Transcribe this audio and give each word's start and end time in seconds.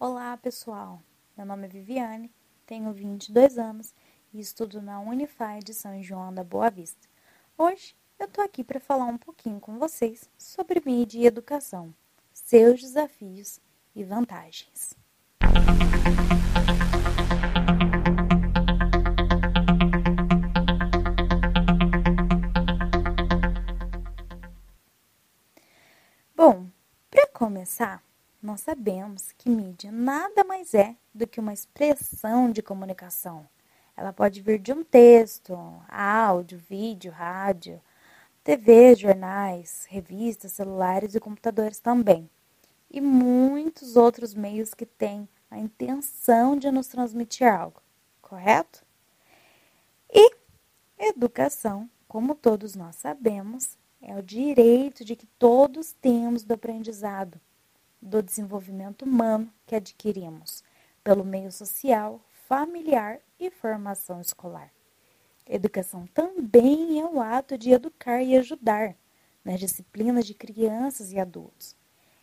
Olá, 0.00 0.36
pessoal. 0.36 1.02
Meu 1.36 1.44
nome 1.44 1.64
é 1.66 1.68
Viviane, 1.68 2.32
tenho 2.64 2.92
22 2.92 3.58
anos 3.58 3.92
e 4.32 4.38
estudo 4.38 4.80
na 4.80 5.00
Unify 5.00 5.58
de 5.60 5.74
São 5.74 6.00
João 6.00 6.32
da 6.32 6.44
Boa 6.44 6.70
Vista. 6.70 7.08
Hoje 7.58 7.96
eu 8.16 8.28
tô 8.28 8.40
aqui 8.40 8.62
para 8.62 8.78
falar 8.78 9.06
um 9.06 9.18
pouquinho 9.18 9.58
com 9.58 9.76
vocês 9.76 10.30
sobre 10.38 10.80
mídia 10.86 11.18
e 11.18 11.26
educação, 11.26 11.92
seus 12.32 12.80
desafios 12.80 13.58
e 13.92 14.04
vantagens. 14.04 14.94
Bom, 26.36 26.70
para 27.10 27.26
começar, 27.32 28.00
nós 28.40 28.60
sabemos 28.60 29.32
que 29.32 29.50
mídia 29.50 29.90
nada 29.90 30.44
mais 30.44 30.72
é 30.72 30.94
do 31.12 31.26
que 31.26 31.40
uma 31.40 31.52
expressão 31.52 32.52
de 32.52 32.62
comunicação. 32.62 33.48
Ela 33.96 34.12
pode 34.12 34.40
vir 34.40 34.60
de 34.60 34.72
um 34.72 34.84
texto, 34.84 35.58
áudio, 35.88 36.62
vídeo, 36.70 37.10
rádio, 37.10 37.80
TV, 38.44 38.94
jornais, 38.94 39.86
revistas, 39.88 40.52
celulares 40.52 41.16
e 41.16 41.20
computadores 41.20 41.80
também. 41.80 42.30
E 42.88 43.00
muitos 43.00 43.96
outros 43.96 44.34
meios 44.34 44.72
que 44.72 44.86
têm 44.86 45.28
a 45.50 45.58
intenção 45.58 46.56
de 46.56 46.70
nos 46.70 46.86
transmitir 46.86 47.52
algo, 47.52 47.82
correto? 48.22 48.84
E 50.08 50.32
educação, 50.96 51.90
como 52.06 52.36
todos 52.36 52.76
nós 52.76 52.94
sabemos, 52.96 53.76
é 54.00 54.14
o 54.14 54.22
direito 54.22 55.04
de 55.04 55.16
que 55.16 55.26
todos 55.26 55.92
temos 55.92 56.44
do 56.44 56.54
aprendizado 56.54 57.40
do 58.00 58.22
desenvolvimento 58.22 59.02
humano 59.02 59.52
que 59.66 59.74
adquirimos 59.74 60.62
pelo 61.02 61.24
meio 61.24 61.50
social, 61.50 62.20
familiar 62.48 63.20
e 63.38 63.50
formação 63.50 64.20
escolar. 64.20 64.72
Educação 65.46 66.06
também 66.08 67.00
é 67.00 67.04
o 67.04 67.20
ato 67.20 67.56
de 67.56 67.70
educar 67.70 68.22
e 68.22 68.36
ajudar 68.36 68.94
nas 69.44 69.58
disciplinas 69.58 70.26
de 70.26 70.34
crianças 70.34 71.12
e 71.12 71.18
adultos. 71.18 71.74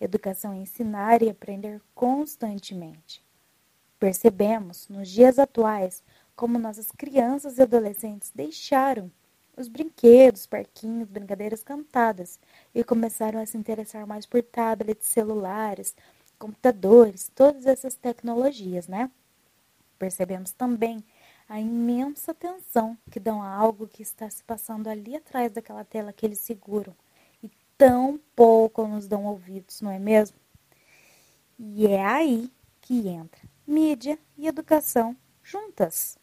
Educação 0.00 0.52
é 0.52 0.58
ensinar 0.58 1.22
e 1.22 1.28
aprender 1.28 1.82
constantemente. 1.94 3.24
Percebemos, 3.98 4.88
nos 4.88 5.08
dias 5.08 5.38
atuais, 5.38 6.04
como 6.36 6.56
nossas 6.58 6.92
crianças 6.92 7.58
e 7.58 7.62
adolescentes 7.62 8.30
deixaram 8.32 9.10
os 9.58 9.68
brinquedos, 9.68 10.46
parquinhos, 10.46 11.08
brincadeiras 11.08 11.64
cantadas 11.64 12.38
e 12.72 12.84
começaram 12.84 13.40
a 13.40 13.46
se 13.46 13.56
interessar 13.56 14.06
mais 14.06 14.24
por 14.24 14.42
tablets, 14.42 15.08
celulares, 15.08 15.96
computadores, 16.38 17.30
todas 17.34 17.66
essas 17.66 17.96
tecnologias, 17.96 18.86
né? 18.86 19.10
Percebemos 19.98 20.52
também 20.52 21.04
a 21.48 21.60
imensa 21.60 22.30
atenção 22.30 22.96
que 23.10 23.18
dão 23.18 23.42
a 23.42 23.52
algo 23.52 23.88
que 23.88 24.02
está 24.02 24.30
se 24.30 24.44
passando 24.44 24.86
ali 24.86 25.16
atrás 25.16 25.50
daquela 25.50 25.84
tela 25.84 26.12
que 26.12 26.24
eles 26.24 26.38
seguram 26.38 26.94
e 27.42 27.50
tão 27.76 28.20
pouco 28.36 28.86
nos 28.86 29.08
dão 29.08 29.24
ouvidos, 29.24 29.80
não 29.80 29.90
é 29.90 29.98
mesmo? 29.98 30.36
E 31.58 31.88
é 31.88 32.04
aí 32.04 32.52
que 32.80 33.08
entra 33.08 33.42
mídia 33.66 34.16
e 34.36 34.46
educação 34.46 35.16
juntas. 35.42 36.16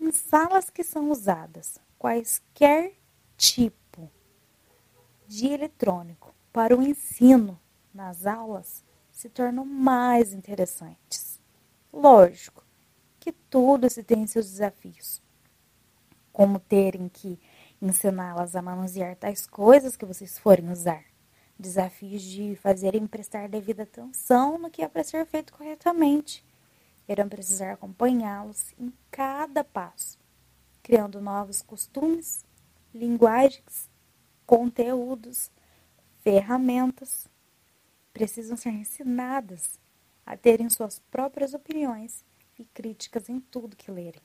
Em 0.00 0.10
salas 0.10 0.68
que 0.68 0.82
são 0.82 1.10
usadas 1.10 1.80
quaisquer 1.98 2.94
tipo 3.36 4.10
de 5.26 5.48
eletrônico 5.48 6.34
para 6.52 6.76
o 6.76 6.82
ensino 6.82 7.60
nas 7.92 8.26
aulas 8.26 8.84
se 9.10 9.28
tornam 9.28 9.64
mais 9.64 10.32
interessantes. 10.32 11.40
Lógico 11.92 12.64
que 13.18 13.32
tudo 13.32 13.90
se 13.90 14.02
tem 14.02 14.26
seus 14.26 14.48
desafios, 14.48 15.20
como 16.32 16.60
terem 16.60 17.08
que 17.08 17.38
ensiná-las 17.82 18.54
a 18.54 18.62
manusear 18.62 19.16
tais 19.16 19.46
coisas 19.46 19.96
que 19.96 20.06
vocês 20.06 20.38
forem 20.38 20.70
usar. 20.70 21.04
Desafios 21.58 22.22
de 22.22 22.54
fazerem 22.56 23.06
prestar 23.06 23.48
devida 23.48 23.82
atenção 23.82 24.58
no 24.58 24.70
que 24.70 24.82
é 24.82 24.88
para 24.88 25.02
ser 25.02 25.26
feito 25.26 25.52
corretamente. 25.52 26.44
Irão 27.08 27.28
precisar 27.28 27.72
acompanhá-los 27.72 28.72
em 28.78 28.92
cada 29.10 29.64
passo 29.64 30.18
criando 30.88 31.20
novos 31.20 31.60
costumes, 31.60 32.46
linguagens, 32.94 33.90
conteúdos, 34.46 35.50
ferramentas. 36.22 37.28
Precisam 38.10 38.56
ser 38.56 38.70
ensinadas 38.70 39.78
a 40.24 40.34
terem 40.34 40.70
suas 40.70 40.98
próprias 40.98 41.52
opiniões 41.52 42.24
e 42.58 42.64
críticas 42.64 43.28
em 43.28 43.38
tudo 43.38 43.76
que 43.76 43.90
lerem. 43.90 44.22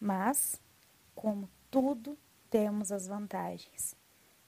Mas, 0.00 0.58
como 1.14 1.46
tudo, 1.70 2.16
temos 2.48 2.90
as 2.90 3.06
vantagens 3.06 3.94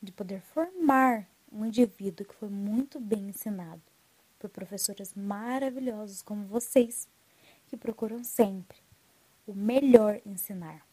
de 0.02 0.10
poder 0.12 0.40
formar 0.40 1.28
um 1.52 1.66
indivíduo 1.66 2.26
que 2.26 2.34
foi 2.34 2.48
muito 2.48 2.98
bem 2.98 3.28
ensinado 3.28 3.82
por 4.38 4.48
professores 4.48 5.12
maravilhosos 5.12 6.22
como 6.22 6.46
vocês, 6.46 7.06
que 7.66 7.76
procuram 7.76 8.24
sempre 8.24 8.78
o 9.46 9.52
melhor 9.52 10.22
ensinar. 10.24 10.85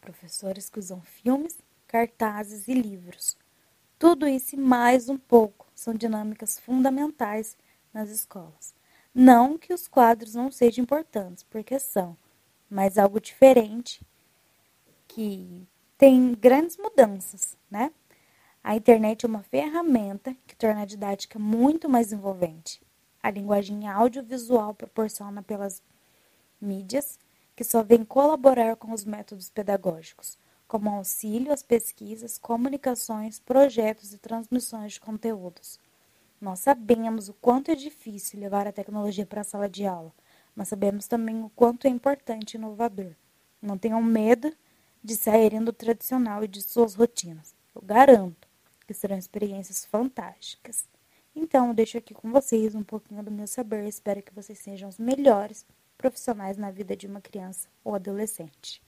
Professores 0.00 0.70
que 0.70 0.78
usam 0.78 1.00
filmes, 1.02 1.58
cartazes 1.86 2.68
e 2.68 2.74
livros. 2.74 3.36
Tudo 3.98 4.26
isso 4.26 4.54
e 4.54 4.58
mais 4.58 5.08
um 5.08 5.18
pouco 5.18 5.66
são 5.74 5.92
dinâmicas 5.92 6.58
fundamentais 6.58 7.56
nas 7.92 8.08
escolas. 8.10 8.74
Não 9.14 9.58
que 9.58 9.74
os 9.74 9.88
quadros 9.88 10.34
não 10.34 10.50
sejam 10.50 10.82
importantes, 10.82 11.42
porque 11.42 11.78
são, 11.78 12.16
mas 12.70 12.96
algo 12.96 13.20
diferente 13.20 14.00
que 15.08 15.66
tem 15.98 16.32
grandes 16.32 16.76
mudanças, 16.76 17.56
né? 17.70 17.92
A 18.62 18.76
internet 18.76 19.24
é 19.24 19.28
uma 19.28 19.42
ferramenta 19.42 20.34
que 20.46 20.54
torna 20.54 20.82
a 20.82 20.86
didática 20.86 21.38
muito 21.38 21.88
mais 21.88 22.12
envolvente. 22.12 22.80
A 23.22 23.30
linguagem 23.30 23.88
audiovisual 23.88 24.74
proporciona 24.74 25.42
pelas 25.42 25.82
mídias 26.60 27.18
que 27.60 27.64
só 27.64 27.82
vem 27.82 28.06
colaborar 28.06 28.74
com 28.76 28.90
os 28.90 29.04
métodos 29.04 29.50
pedagógicos, 29.50 30.38
como 30.66 30.88
auxílio 30.88 31.52
às 31.52 31.62
pesquisas, 31.62 32.38
comunicações, 32.38 33.38
projetos 33.38 34.14
e 34.14 34.18
transmissões 34.18 34.94
de 34.94 35.00
conteúdos. 35.00 35.78
Nós 36.40 36.60
sabemos 36.60 37.28
o 37.28 37.34
quanto 37.34 37.70
é 37.70 37.74
difícil 37.74 38.40
levar 38.40 38.66
a 38.66 38.72
tecnologia 38.72 39.26
para 39.26 39.42
a 39.42 39.44
sala 39.44 39.68
de 39.68 39.84
aula, 39.84 40.10
mas 40.56 40.68
sabemos 40.68 41.06
também 41.06 41.42
o 41.44 41.50
quanto 41.50 41.86
é 41.86 41.90
importante 41.90 42.54
e 42.54 42.56
inovador. 42.56 43.12
Não 43.60 43.76
tenham 43.76 44.02
medo 44.02 44.50
de 45.04 45.14
saírem 45.14 45.62
do 45.62 45.70
tradicional 45.74 46.42
e 46.42 46.48
de 46.48 46.62
suas 46.62 46.94
rotinas. 46.94 47.54
Eu 47.74 47.82
garanto 47.82 48.48
que 48.86 48.94
serão 48.94 49.18
experiências 49.18 49.84
fantásticas. 49.84 50.88
Então, 51.36 51.74
deixo 51.74 51.98
aqui 51.98 52.14
com 52.14 52.32
vocês 52.32 52.74
um 52.74 52.82
pouquinho 52.82 53.22
do 53.22 53.30
meu 53.30 53.46
saber. 53.46 53.86
Espero 53.86 54.22
que 54.22 54.32
vocês 54.32 54.58
sejam 54.58 54.88
os 54.88 54.96
melhores 54.96 55.66
profissionais 56.00 56.56
na 56.56 56.70
vida 56.70 56.96
de 56.96 57.06
uma 57.06 57.20
criança 57.20 57.68
ou 57.84 57.94
adolescente. 57.94 58.82